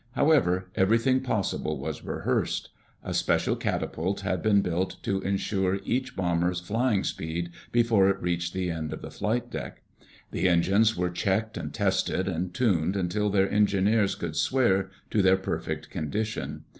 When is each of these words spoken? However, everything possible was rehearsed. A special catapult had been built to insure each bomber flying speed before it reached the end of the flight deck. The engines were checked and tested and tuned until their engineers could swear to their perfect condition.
However, 0.13 0.71
everything 0.73 1.19
possible 1.21 1.77
was 1.77 2.03
rehearsed. 2.03 2.69
A 3.03 3.13
special 3.13 3.55
catapult 3.55 4.21
had 4.21 4.41
been 4.41 4.63
built 4.63 4.95
to 5.03 5.21
insure 5.21 5.79
each 5.85 6.15
bomber 6.15 6.55
flying 6.55 7.03
speed 7.03 7.51
before 7.71 8.09
it 8.09 8.19
reached 8.19 8.51
the 8.51 8.71
end 8.71 8.93
of 8.93 9.03
the 9.03 9.11
flight 9.11 9.51
deck. 9.51 9.83
The 10.31 10.49
engines 10.49 10.97
were 10.97 11.11
checked 11.11 11.55
and 11.55 11.71
tested 11.71 12.27
and 12.27 12.51
tuned 12.51 12.95
until 12.95 13.29
their 13.29 13.51
engineers 13.51 14.15
could 14.15 14.35
swear 14.35 14.89
to 15.11 15.21
their 15.21 15.37
perfect 15.37 15.91
condition. 15.91 16.63